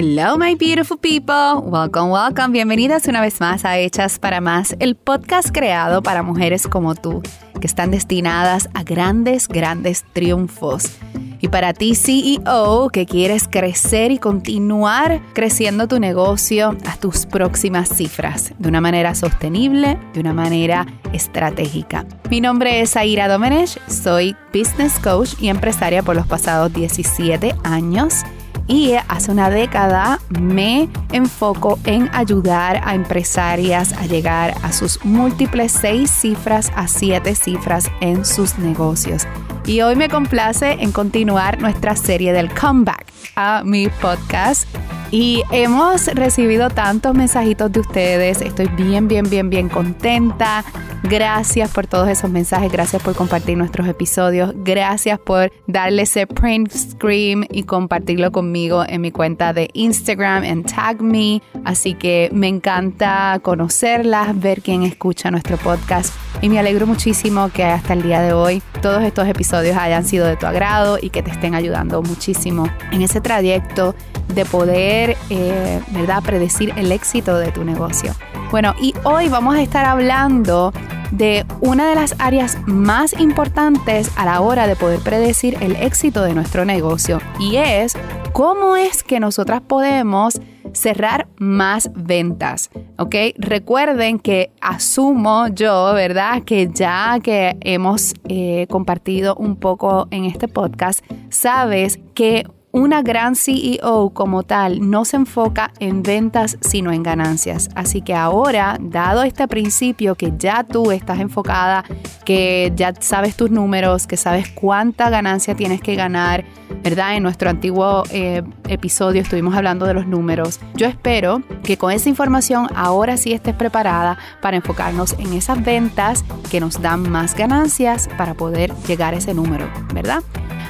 [0.00, 1.60] Hello, my beautiful people.
[1.60, 2.52] Welcome, welcome.
[2.52, 7.20] Bienvenidas una vez más a Hechas para Más, el podcast creado para mujeres como tú,
[7.60, 10.92] que están destinadas a grandes, grandes triunfos.
[11.40, 17.88] Y para ti, CEO, que quieres crecer y continuar creciendo tu negocio a tus próximas
[17.88, 22.06] cifras de una manera sostenible, de una manera estratégica.
[22.30, 28.22] Mi nombre es Aira Domenech, soy business coach y empresaria por los pasados 17 años
[28.68, 35.72] y hace una década me enfoco en ayudar a empresarias a llegar a sus múltiples
[35.72, 39.26] seis cifras a siete cifras en sus negocios.
[39.64, 43.04] Y hoy me complace en continuar nuestra serie del comeback
[43.36, 44.68] a mi podcast
[45.10, 48.40] y hemos recibido tantos mensajitos de ustedes.
[48.40, 50.64] Estoy bien, bien, bien, bien contenta.
[51.04, 52.70] Gracias por todos esos mensajes.
[52.70, 54.52] Gracias por compartir nuestros episodios.
[54.56, 60.64] Gracias por darle ese print screen y compartirlo conmigo en mi cuenta de Instagram en
[60.64, 61.40] Tag Me.
[61.64, 66.12] Así que me encanta conocerlas, ver quién escucha nuestro podcast.
[66.42, 70.26] Y me alegro muchísimo que hasta el día de hoy todos estos episodios hayan sido
[70.26, 73.94] de tu agrado y que te estén ayudando muchísimo en ese trayecto
[74.34, 78.14] de poder, eh, ¿verdad?, predecir el éxito de tu negocio.
[78.50, 80.72] Bueno, y hoy vamos a estar hablando
[81.10, 86.22] de una de las áreas más importantes a la hora de poder predecir el éxito
[86.22, 87.94] de nuestro negocio y es
[88.32, 90.40] cómo es que nosotras podemos
[90.72, 93.14] cerrar más ventas, ¿ok?
[93.36, 96.42] Recuerden que asumo yo, ¿verdad?
[96.44, 103.34] Que ya que hemos eh, compartido un poco en este podcast, sabes que una gran
[103.34, 107.68] CEO como tal no se enfoca en ventas sino en ganancias.
[107.74, 111.84] Así que ahora, dado este principio que ya tú estás enfocada,
[112.24, 116.44] que ya sabes tus números, que sabes cuánta ganancia tienes que ganar,
[116.82, 117.16] ¿verdad?
[117.16, 120.60] En nuestro antiguo eh, episodio estuvimos hablando de los números.
[120.74, 126.24] Yo espero que con esa información ahora sí estés preparada para enfocarnos en esas ventas
[126.50, 130.22] que nos dan más ganancias para poder llegar a ese número, ¿verdad?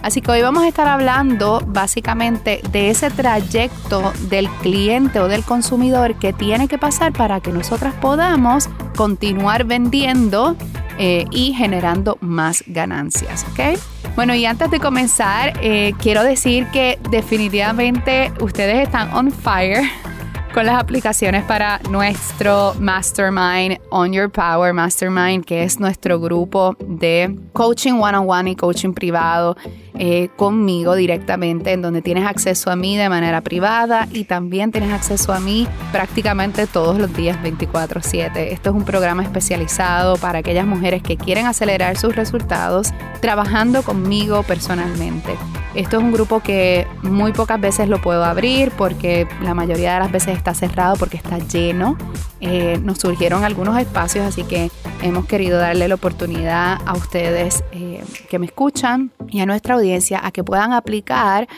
[0.02, 5.44] Así que hoy vamos a estar hablando básicamente de ese trayecto del cliente o del
[5.44, 10.56] consumidor que tiene que pasar para que nosotras podamos continuar vendiendo
[10.98, 13.78] eh, y generando más ganancias, ¿ok?
[14.16, 19.84] Bueno, y antes de comenzar, eh, quiero decir que definitivamente ustedes están on fire
[20.54, 27.38] con las aplicaciones para nuestro Mastermind On Your Power Mastermind, que es nuestro grupo de
[27.52, 29.56] coaching one-on-one -on -one y coaching privado
[29.98, 34.92] eh, conmigo directamente, en donde tienes acceso a mí de manera privada y también tienes
[34.92, 38.52] acceso a mí prácticamente todos los días 24/7.
[38.52, 44.44] Esto es un programa especializado para aquellas mujeres que quieren acelerar sus resultados trabajando conmigo
[44.44, 45.36] personalmente.
[45.74, 50.00] Esto es un grupo que muy pocas veces lo puedo abrir porque la mayoría de
[50.00, 51.96] las veces está cerrado porque está lleno.
[52.40, 54.70] Eh, nos surgieron algunos espacios, así que
[55.02, 59.87] hemos querido darle la oportunidad a ustedes eh, que me escuchan y a nuestra audiencia
[59.94, 61.48] a que puedan aplicar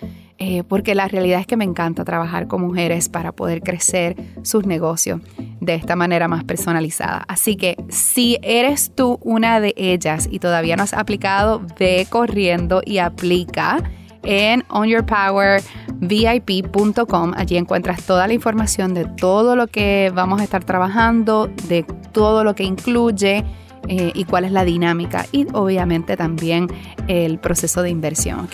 [0.42, 4.64] eh, porque la realidad es que me encanta trabajar con mujeres para poder crecer sus
[4.64, 5.20] negocios
[5.60, 7.26] de esta manera más personalizada.
[7.28, 12.80] Así que si eres tú una de ellas y todavía no has aplicado, ve corriendo
[12.86, 13.82] y aplica
[14.22, 17.32] en onyourpowervip.com.
[17.36, 22.44] Allí encuentras toda la información de todo lo que vamos a estar trabajando, de todo
[22.44, 23.44] lo que incluye
[23.88, 26.68] eh, y cuál es la dinámica y obviamente también
[27.08, 28.48] el proceso de inversión.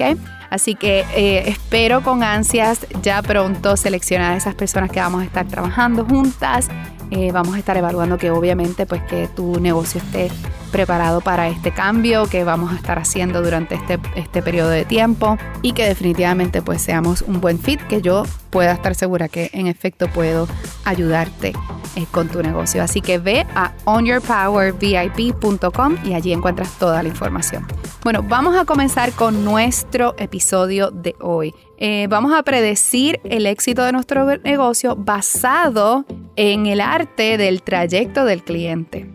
[0.50, 5.24] Así que eh, espero con ansias ya pronto seleccionar a esas personas que vamos a
[5.24, 6.68] estar trabajando juntas.
[7.10, 10.28] Eh, vamos a estar evaluando que obviamente pues que tu negocio esté
[10.70, 15.36] preparado para este cambio que vamos a estar haciendo durante este, este periodo de tiempo
[15.62, 19.66] y que definitivamente pues seamos un buen fit, que yo pueda estar segura que en
[19.66, 20.46] efecto puedo
[20.84, 21.52] ayudarte
[21.96, 22.82] eh, con tu negocio.
[22.82, 27.66] Así que ve a onyourpowervip.com y allí encuentras toda la información.
[28.02, 31.54] Bueno, vamos a comenzar con nuestro episodio de hoy.
[31.78, 38.24] Eh, vamos a predecir el éxito de nuestro negocio basado en el arte del trayecto
[38.24, 39.06] del cliente.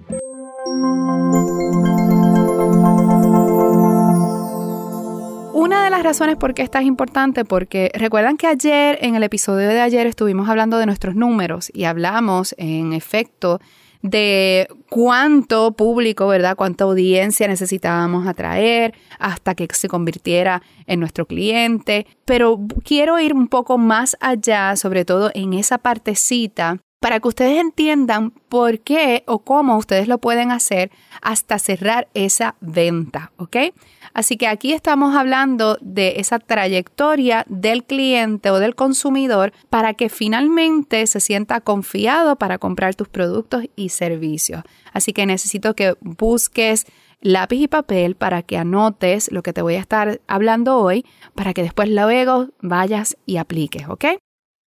[5.54, 9.24] Una de las razones por qué esta es importante, porque recuerdan que ayer, en el
[9.24, 13.60] episodio de ayer, estuvimos hablando de nuestros números y hablamos, en efecto,
[14.01, 16.56] de cuánto público, ¿verdad?
[16.56, 22.07] Cuánta audiencia necesitábamos atraer hasta que se convirtiera en nuestro cliente.
[22.25, 27.59] Pero quiero ir un poco más allá, sobre todo en esa partecita para que ustedes
[27.59, 30.92] entiendan por qué o cómo ustedes lo pueden hacer
[31.24, 33.57] hasta cerrar esa venta, ¿ok?
[34.13, 40.09] Así que aquí estamos hablando de esa trayectoria del cliente o del consumidor para que
[40.09, 44.62] finalmente se sienta confiado para comprar tus productos y servicios.
[44.94, 46.86] Así que necesito que busques
[47.19, 51.56] lápiz y papel para que anotes lo que te voy a estar hablando hoy para
[51.56, 54.06] que después luego vayas y apliques, ¿ok?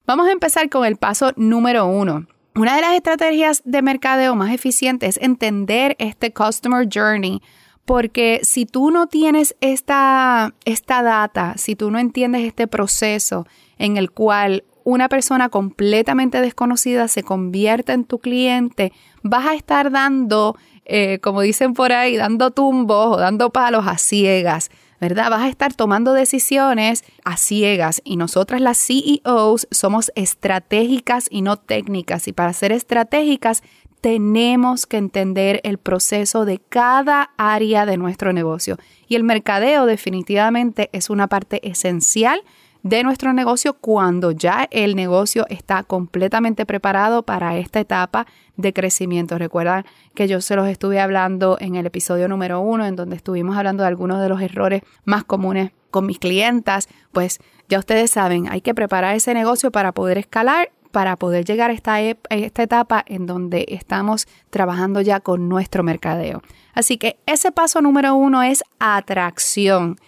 [0.09, 2.27] Vamos a empezar con el paso número uno.
[2.55, 7.43] Una de las estrategias de mercadeo más eficientes es entender este Customer Journey,
[7.85, 13.47] porque si tú no tienes esta, esta data, si tú no entiendes este proceso
[13.77, 19.91] en el cual una persona completamente desconocida se convierte en tu cliente, vas a estar
[19.91, 20.57] dando,
[20.87, 24.71] eh, como dicen por ahí, dando tumbos o dando palos a ciegas.
[25.01, 25.31] ¿Verdad?
[25.31, 31.57] Vas a estar tomando decisiones a ciegas y nosotras las CEOs somos estratégicas y no
[31.57, 33.63] técnicas y para ser estratégicas
[34.01, 38.77] tenemos que entender el proceso de cada área de nuestro negocio
[39.09, 42.43] y el mercadeo definitivamente es una parte esencial
[42.83, 48.27] de nuestro negocio cuando ya el negocio está completamente preparado para esta etapa
[48.57, 49.39] de crecimiento.
[49.39, 49.85] Recuerdan
[50.15, 53.83] que yo se los estuve hablando en el episodio número uno, en donde estuvimos hablando
[53.83, 56.89] de algunos de los errores más comunes con mis clientas.
[57.13, 57.39] Pues
[57.69, 61.75] ya ustedes saben, hay que preparar ese negocio para poder escalar para poder llegar a
[61.75, 66.43] esta, esta etapa en donde estamos trabajando ya con nuestro mercadeo.
[66.73, 69.99] Así que ese paso número uno es atracción.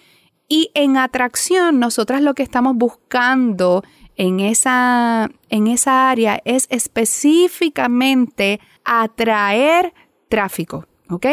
[0.52, 3.85] Y en atracción, nosotras lo que estamos buscando
[4.17, 9.94] en esa, en esa área es específicamente atraer
[10.29, 11.26] tráfico, ¿ok?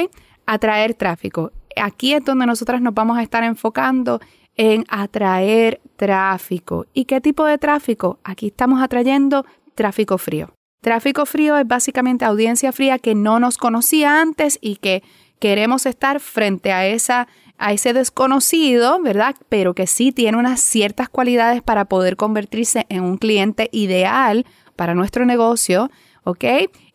[0.45, 1.51] Atraer tráfico.
[1.75, 4.21] Aquí es donde nosotras nos vamos a estar enfocando
[4.55, 6.85] en atraer tráfico.
[6.93, 8.19] ¿Y qué tipo de tráfico?
[8.23, 10.53] Aquí estamos atrayendo tráfico frío.
[10.83, 15.01] Tráfico frío es básicamente audiencia fría que no nos conocía antes y que
[15.39, 19.35] queremos estar frente a esa a ese desconocido, ¿verdad?
[19.49, 24.45] Pero que sí tiene unas ciertas cualidades para poder convertirse en un cliente ideal
[24.75, 25.89] para nuestro negocio,
[26.23, 26.43] ¿ok?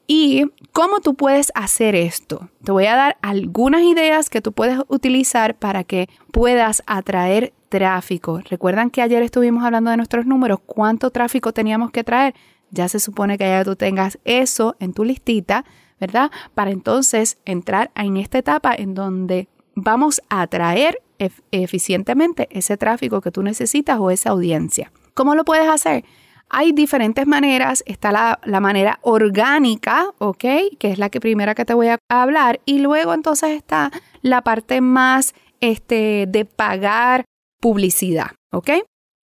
[0.07, 2.49] ¿Y cómo tú puedes hacer esto?
[2.65, 8.41] Te voy a dar algunas ideas que tú puedes utilizar para que puedas atraer tráfico.
[8.49, 12.35] Recuerdan que ayer estuvimos hablando de nuestros números, cuánto tráfico teníamos que traer.
[12.71, 15.65] Ya se supone que ya tú tengas eso en tu listita,
[16.01, 16.31] ¿verdad?
[16.55, 20.99] Para entonces entrar en esta etapa en donde vamos a atraer
[21.51, 24.93] eficientemente ese tráfico que tú necesitas o esa audiencia.
[25.15, 26.05] ¿Cómo lo puedes hacer?
[26.49, 27.83] Hay diferentes maneras.
[27.87, 28.13] Está
[28.45, 30.45] la, manera orgánica, ¿ok?
[30.79, 32.61] Que es la que primera que te voy a hablar.
[32.67, 33.91] Y luego entonces está
[34.21, 37.25] la parte más este, de pagar
[37.61, 38.71] publicidad, ¿ok?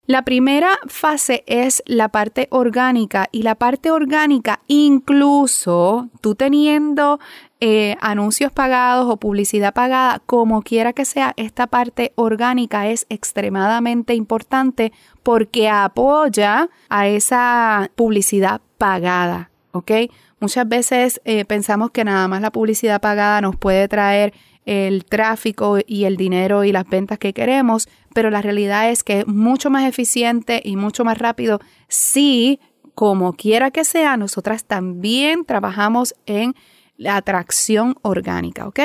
[0.09, 7.19] La primera fase es la parte orgánica y la parte orgánica incluso tú teniendo
[7.61, 14.15] eh, anuncios pagados o publicidad pagada, como quiera que sea, esta parte orgánica es extremadamente
[14.15, 19.91] importante porque apoya a esa publicidad pagada, ¿ok?
[20.39, 24.33] Muchas veces eh, pensamos que nada más la publicidad pagada nos puede traer
[24.65, 29.19] el tráfico y el dinero y las ventas que queremos, pero la realidad es que
[29.19, 31.59] es mucho más eficiente y mucho más rápido
[31.89, 32.61] si,
[32.95, 36.55] como quiera que sea, nosotras también trabajamos en
[36.99, 38.79] la atracción orgánica, ¿ok?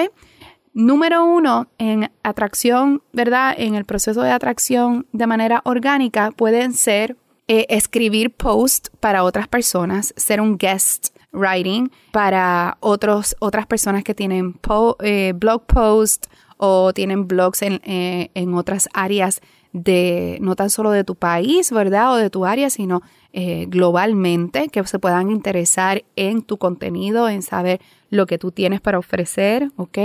[0.72, 3.54] Número uno, en atracción, ¿verdad?
[3.58, 7.16] En el proceso de atracción de manera orgánica pueden ser
[7.48, 14.14] eh, escribir posts para otras personas, ser un guest writing para otros, otras personas que
[14.14, 14.58] tienen
[15.00, 19.40] eh, blog posts o tienen blogs en, eh, en, otras áreas
[19.72, 22.12] de, no tan solo de tu país, ¿verdad?
[22.12, 23.02] O de tu área, sino
[23.36, 28.80] eh, globalmente, que se puedan interesar en tu contenido, en saber lo que tú tienes
[28.80, 29.98] para ofrecer, ¿ok?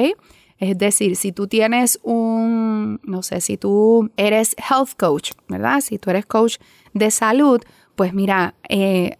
[0.57, 5.81] Es decir, si tú tienes un, no sé, si tú eres health coach, ¿verdad?
[5.81, 6.57] Si tú eres coach
[6.93, 7.61] de salud,
[7.95, 8.55] pues mira,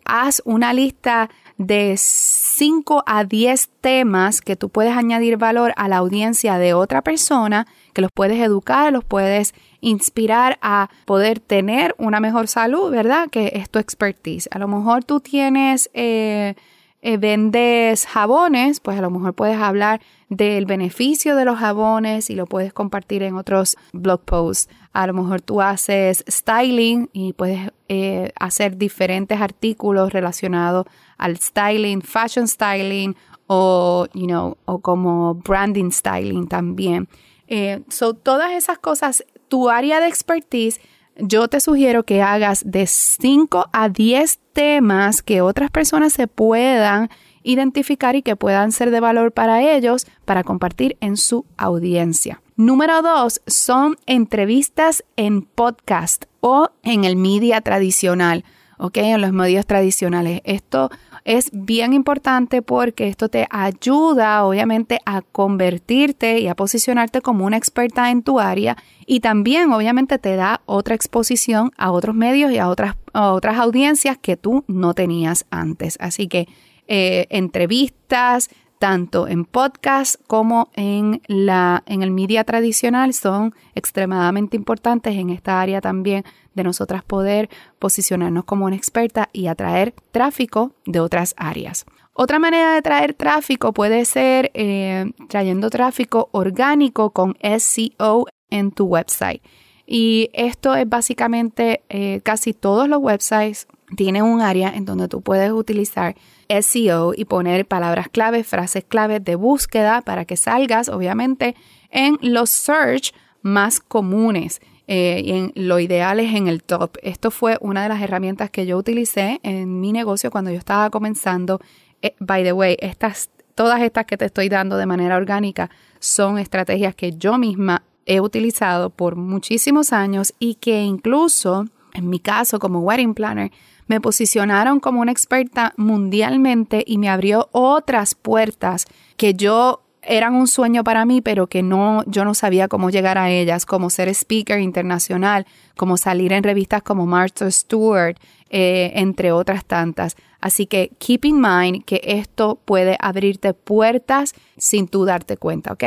[0.06, 5.98] haz una lista de 5 a 10 temas que tú puedes añadir valor a la
[5.98, 12.20] audiencia de otra persona, que los puedes educar, los puedes inspirar a poder tener una
[12.20, 13.30] mejor salud, ¿verdad?
[13.30, 14.50] Que es tu expertise.
[14.52, 16.56] A lo mejor tú tienes, eh,
[17.02, 22.36] eh, vendes jabones, pues a lo mejor puedes hablar del beneficio de los jabones y
[22.36, 24.70] lo puedes compartir en otros blog posts.
[24.92, 32.02] A lo mejor tú haces styling y puedes eh, hacer diferentes artículos relacionados al styling,
[32.02, 33.16] fashion styling
[33.48, 37.08] o, you know, o como branding styling también.
[37.52, 40.80] Eh, so, todas esas cosas, tu área de expertise,
[41.18, 47.10] yo te sugiero que hagas de 5 a 10 temas que otras personas se puedan
[47.42, 52.42] identificar y que puedan ser de valor para ellos para compartir en su audiencia.
[52.56, 58.46] Número dos son entrevistas en podcast o en el media tradicional,
[58.78, 58.98] ¿ok?
[58.98, 60.42] En los medios tradicionales.
[60.44, 60.92] Esto
[61.30, 67.56] es bien importante porque esto te ayuda obviamente a convertirte y a posicionarte como una
[67.56, 72.58] experta en tu área y también obviamente te da otra exposición a otros medios y
[72.58, 75.98] a otras, otras audiencias que tú no tenías antes.
[76.00, 76.48] Así que
[76.88, 85.16] eh, entrevistas, tanto en podcast como en, la, en el media tradicional son extremadamente importantes
[85.16, 86.24] en esta área también
[86.56, 91.86] de nosotras poder posicionarnos como una experta y atraer tráfico de otras áreas.
[92.14, 98.86] Otra manera de traer tráfico puede ser eh, trayendo tráfico orgánico con SEO en tu
[98.86, 99.42] website.
[99.86, 105.22] Y esto es básicamente eh, casi todos los websites tienen un área en donde tú
[105.22, 106.16] puedes utilizar
[106.48, 111.56] SEO y poner palabras claves, frases claves de búsqueda para que salgas, obviamente,
[111.90, 114.62] en los search más comunes.
[114.88, 116.98] Eh, y en, lo ideal es en el top.
[117.04, 120.90] Esto fue una de las herramientas que yo utilicé en mi negocio cuando yo estaba
[120.90, 121.60] comenzando.
[122.02, 125.70] Eh, by the way, estas, todas estas que te estoy dando de manera orgánica
[126.00, 132.20] son estrategias que yo misma he utilizado por muchísimos años y que incluso en mi
[132.20, 133.52] caso como wedding planner
[133.90, 138.86] me posicionaron como una experta mundialmente y me abrió otras puertas
[139.18, 143.18] que yo eran un sueño para mí, pero que no, yo no sabía cómo llegar
[143.18, 148.18] a ellas, como ser speaker internacional, como salir en revistas como Martha Stewart,
[148.52, 150.16] eh, entre otras tantas.
[150.40, 155.84] Así que keep in mind que esto puede abrirte puertas sin tú darte cuenta, ¿ok?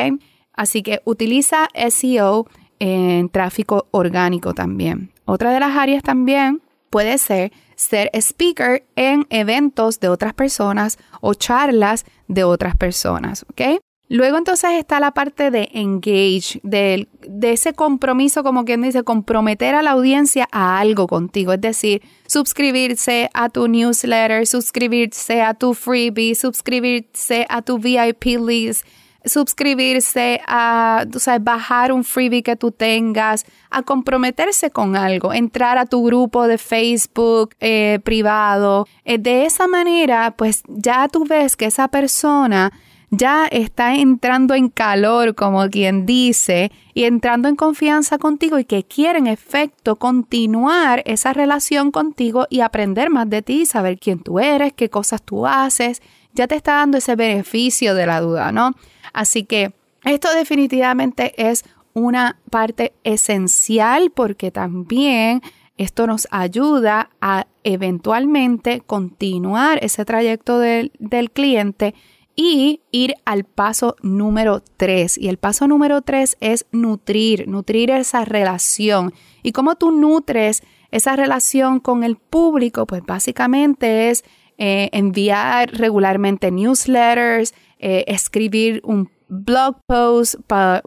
[0.52, 2.46] Así que utiliza SEO
[2.80, 5.12] en tráfico orgánico también.
[5.24, 11.34] Otra de las áreas también puede ser ser speaker en eventos de otras personas o
[11.34, 13.80] charlas de otras personas, ¿ok?
[14.12, 19.74] Luego entonces está la parte de engage, de, de, ese compromiso, como quien dice, comprometer
[19.74, 25.72] a la audiencia a algo contigo, es decir, suscribirse a tu newsletter, suscribirse a tu
[25.72, 28.86] freebie, suscribirse a tu VIP list,
[29.24, 31.04] suscribirse, a
[31.40, 36.58] bajar un freebie que tú tengas, a comprometerse con algo, entrar a tu grupo de
[36.58, 38.86] Facebook eh, privado.
[39.04, 42.72] Eh, de esa manera, pues ya tú ves que esa persona
[43.14, 48.84] ya está entrando en calor, como quien dice, y entrando en confianza contigo y que
[48.84, 54.40] quiere en efecto continuar esa relación contigo y aprender más de ti, saber quién tú
[54.40, 56.00] eres, qué cosas tú haces,
[56.32, 58.70] ya te está dando ese beneficio de la duda, ¿no?
[59.12, 59.72] Así que
[60.04, 61.64] esto definitivamente es
[61.94, 65.42] una parte esencial porque también
[65.76, 71.94] esto nos ayuda a eventualmente continuar ese trayecto del, del cliente
[72.34, 75.18] y ir al paso número tres.
[75.18, 79.12] Y el paso número tres es nutrir, nutrir esa relación.
[79.42, 82.86] ¿Y cómo tú nutres esa relación con el público?
[82.86, 84.24] Pues básicamente es
[84.64, 90.36] eh, enviar regularmente newsletters, eh, escribir un blog post,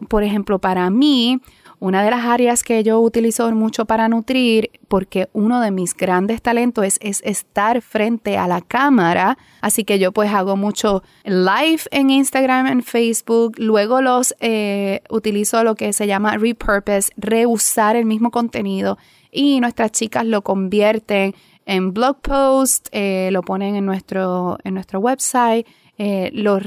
[0.08, 1.42] por ejemplo, para mí,
[1.78, 6.40] una de las áreas que yo utilizo mucho para nutrir, porque uno de mis grandes
[6.40, 11.82] talentos es, es, estar frente a la cámara, así que yo pues hago mucho live
[11.90, 18.06] en Instagram, en Facebook, luego los eh, utilizo lo que se llama repurpose, reusar el
[18.06, 18.96] mismo contenido.
[19.30, 21.34] Y nuestras chicas lo convierten
[21.66, 25.66] en blog post, eh, lo ponen en nuestro, en nuestro website
[25.98, 26.58] eh, lo,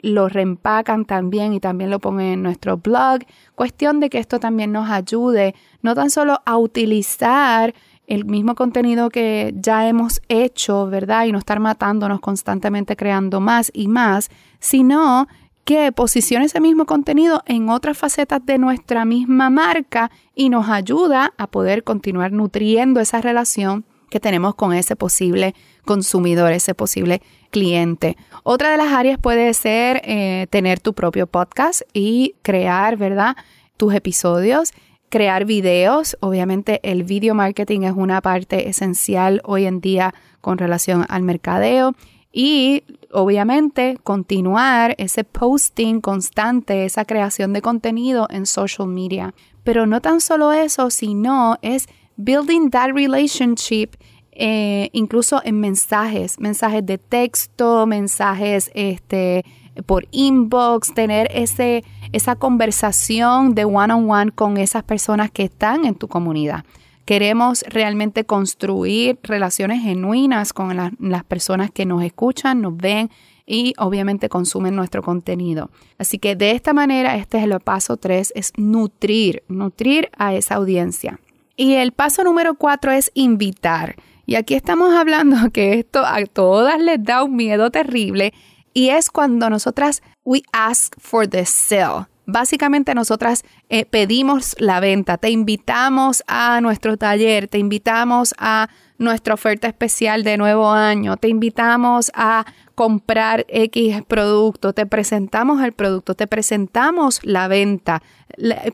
[0.00, 3.20] lo reempacan también y también lo ponen en nuestro blog.
[3.54, 7.74] Cuestión de que esto también nos ayude no tan solo a utilizar
[8.06, 11.26] el mismo contenido que ya hemos hecho, ¿verdad?
[11.26, 14.30] Y no estar matándonos constantemente creando más y más,
[14.60, 15.26] sino
[15.66, 21.34] que posicione ese mismo contenido en otras facetas de nuestra misma marca y nos ayuda
[21.36, 27.20] a poder continuar nutriendo esa relación que tenemos con ese posible consumidor, ese posible
[27.50, 28.16] cliente.
[28.44, 33.36] Otra de las áreas puede ser eh, tener tu propio podcast y crear, ¿verdad?
[33.76, 34.70] Tus episodios,
[35.08, 36.16] crear videos.
[36.20, 41.96] Obviamente el video marketing es una parte esencial hoy en día con relación al mercadeo.
[42.38, 49.32] Y obviamente continuar ese posting constante, esa creación de contenido en social media.
[49.64, 51.88] Pero no tan solo eso, sino es
[52.18, 53.92] building that relationship
[54.32, 59.46] eh, incluso en mensajes, mensajes de texto, mensajes este,
[59.86, 65.86] por inbox, tener ese, esa conversación de one on one con esas personas que están
[65.86, 66.66] en tu comunidad.
[67.06, 73.10] Queremos realmente construir relaciones genuinas con las personas que nos escuchan, nos ven
[73.46, 75.70] y obviamente consumen nuestro contenido.
[75.98, 80.56] Así que de esta manera, este es el paso 3, es nutrir, nutrir a esa
[80.56, 81.20] audiencia.
[81.56, 83.94] Y el paso número 4 es invitar.
[84.26, 88.34] Y aquí estamos hablando que esto a todas les da un miedo terrible
[88.74, 92.06] y es cuando nosotras we ask for the sale.
[92.26, 98.68] Básicamente nosotras eh, pedimos la venta, te invitamos a nuestro taller, te invitamos a
[98.98, 105.72] nuestra oferta especial de nuevo año, te invitamos a comprar X producto, te presentamos el
[105.72, 108.02] producto, te presentamos la venta,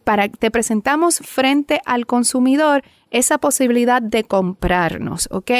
[0.03, 5.51] para, te presentamos frente al consumidor esa posibilidad de comprarnos, ¿ok?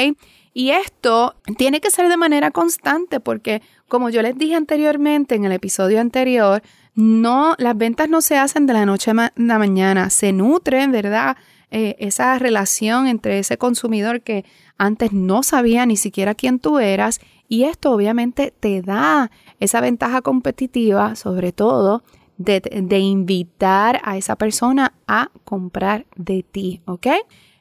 [0.53, 5.45] Y esto tiene que ser de manera constante porque, como yo les dije anteriormente en
[5.45, 6.61] el episodio anterior,
[6.95, 11.37] no, las ventas no se hacen de la noche a la mañana, se nutren, ¿verdad?
[11.71, 14.45] Eh, esa relación entre ese consumidor que
[14.77, 20.21] antes no sabía ni siquiera quién tú eras y esto obviamente te da esa ventaja
[20.21, 22.03] competitiva, sobre todo
[22.37, 27.07] de, de, invitar a esa persona a comprar de ti, ¿ok?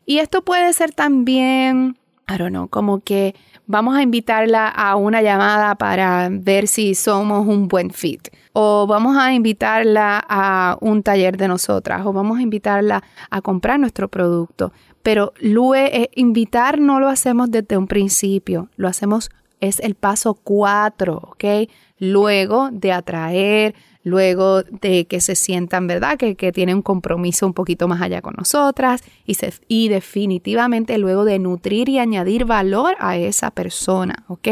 [0.05, 1.97] Y esto puede ser también,
[2.29, 3.35] I don't know, como que
[3.67, 8.29] vamos a invitarla a una llamada para ver si somos un buen fit.
[8.53, 12.05] O vamos a invitarla a un taller de nosotras.
[12.07, 14.73] O vamos a invitarla a comprar nuestro producto.
[15.03, 18.69] Pero luego, eh, invitar no lo hacemos desde un principio.
[18.77, 19.31] Lo hacemos,
[19.61, 21.69] es el paso cuatro, ¿ok?
[21.99, 26.17] Luego de atraer, luego de que se sientan, ¿verdad?
[26.19, 29.37] Que, que tienen un compromiso un poquito más allá con nosotras y,
[29.69, 34.49] y definitivamente luego de nutrir y añadir valor a esa persona, ¿ok?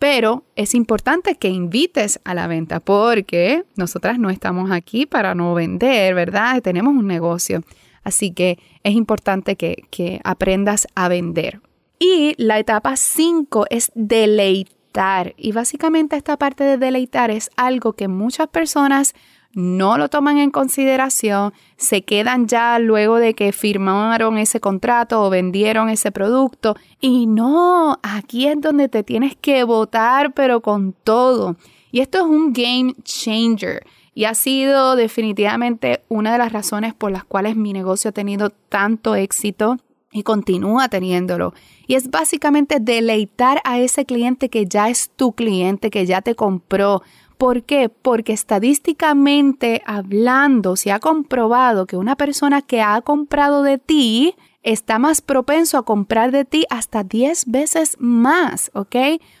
[0.00, 5.52] Pero es importante que invites a la venta porque nosotras no estamos aquí para no
[5.52, 6.62] vender, ¿verdad?
[6.62, 7.60] Tenemos un negocio.
[8.02, 11.60] Así que es importante que, que aprendas a vender.
[11.98, 18.08] Y la etapa 5 es deleitar y básicamente esta parte de deleitar es algo que
[18.08, 19.14] muchas personas
[19.52, 25.30] no lo toman en consideración, se quedan ya luego de que firmaron ese contrato o
[25.30, 26.76] vendieron ese producto.
[27.00, 31.56] Y no, aquí es donde te tienes que votar, pero con todo.
[31.90, 33.84] Y esto es un game changer.
[34.14, 38.50] Y ha sido definitivamente una de las razones por las cuales mi negocio ha tenido
[38.50, 39.78] tanto éxito
[40.12, 41.54] y continúa teniéndolo.
[41.86, 46.34] Y es básicamente deleitar a ese cliente que ya es tu cliente, que ya te
[46.34, 47.02] compró.
[47.40, 47.88] ¿Por qué?
[47.88, 54.98] Porque estadísticamente hablando, se ha comprobado que una persona que ha comprado de ti está
[54.98, 58.94] más propenso a comprar de ti hasta 10 veces más, ¿ok?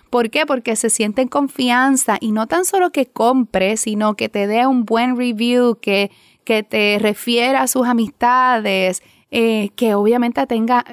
[0.08, 0.46] ¿Por qué?
[0.46, 4.66] Porque se siente en confianza y no tan solo que compre, sino que te dé
[4.66, 6.10] un buen review, que,
[6.44, 9.02] que te refiera a sus amistades,
[9.32, 10.84] eh, que obviamente tenga,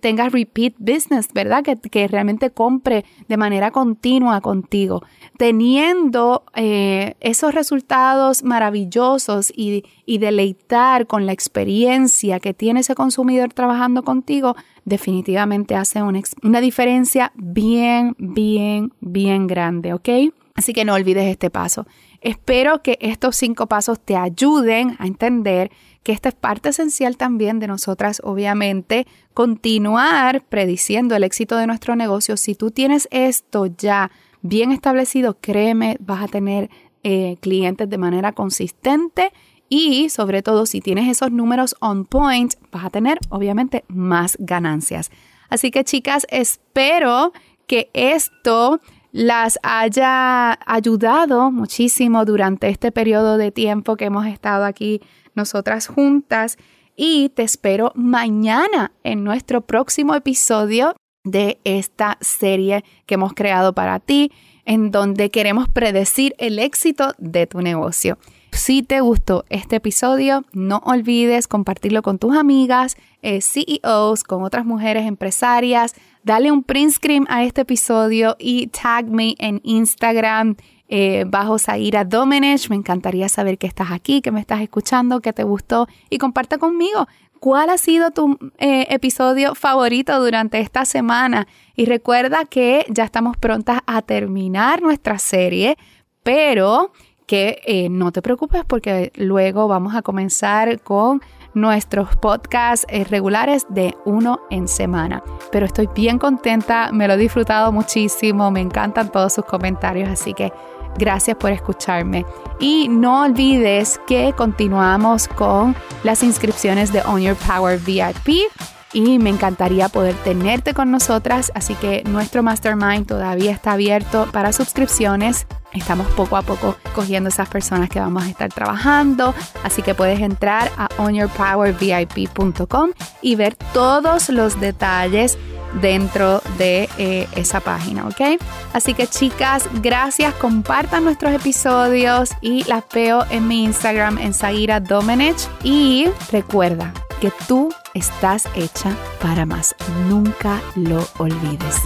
[0.00, 1.62] tenga repeat business, ¿verdad?
[1.62, 5.02] Que, realmente compre de manera continua contigo.
[5.38, 14.02] Teniendo eh, esos resultados maravillosos y, deleitar con la experiencia que tiene ese consumidor trabajando
[14.02, 20.08] contigo, definitivamente hace una diferencia bien, bien, bien grande, ¿ok?
[20.54, 21.86] Así que no olvides este paso.
[22.20, 25.70] Espero que estos cinco pasos te ayuden a entender
[26.04, 31.96] que esta es parte esencial también de nosotras, obviamente, continuar prediciendo el éxito de nuestro
[31.96, 32.36] negocio.
[32.36, 34.10] Si tú tienes esto ya
[34.42, 36.70] bien establecido, créeme, vas a tener
[37.02, 39.32] eh, clientes de manera consistente
[39.70, 45.10] y sobre todo si tienes esos números on point, vas a tener obviamente más ganancias.
[45.48, 47.32] Así que chicas, espero
[47.66, 55.00] que esto las haya ayudado muchísimo durante este periodo de tiempo que hemos estado aquí
[55.34, 56.56] nosotras juntas
[56.96, 60.94] y te espero mañana en nuestro próximo episodio
[61.24, 64.30] de esta serie que hemos creado para ti,
[64.66, 68.18] en donde queremos predecir el éxito de tu negocio.
[68.52, 74.64] Si te gustó este episodio, no olvides compartirlo con tus amigas, eh, CEOs, con otras
[74.64, 75.94] mujeres empresarias.
[76.22, 80.56] Dale un print screen a este episodio y tag me en Instagram
[80.88, 82.68] eh, bajo Zaira Domenech.
[82.70, 86.58] Me encantaría saber que estás aquí, que me estás escuchando, que te gustó y comparte
[86.58, 87.06] conmigo
[87.44, 91.46] cuál ha sido tu eh, episodio favorito durante esta semana.
[91.76, 95.76] Y recuerda que ya estamos prontas a terminar nuestra serie,
[96.22, 96.90] pero
[97.26, 101.20] que eh, no te preocupes porque luego vamos a comenzar con
[101.54, 105.22] nuestros podcasts regulares de uno en semana.
[105.50, 110.34] Pero estoy bien contenta, me lo he disfrutado muchísimo, me encantan todos sus comentarios, así
[110.34, 110.52] que
[110.96, 112.24] Gracias por escucharme.
[112.60, 118.48] Y no olvides que continuamos con las inscripciones de On Your Power VIP
[118.94, 124.52] y me encantaría poder tenerte con nosotras, así que nuestro mastermind todavía está abierto para
[124.52, 125.46] suscripciones.
[125.72, 130.20] Estamos poco a poco cogiendo esas personas que vamos a estar trabajando, así que puedes
[130.20, 135.36] entrar a onyourpowervip.com y ver todos los detalles
[135.80, 138.40] dentro de eh, esa página, ¿ok?
[138.72, 144.78] Así que chicas, gracias, compartan nuestros episodios y las veo en mi Instagram en Zaira
[144.78, 149.74] Domenech y recuerda que tú estás hecha para más,
[150.08, 151.76] nunca lo olvides.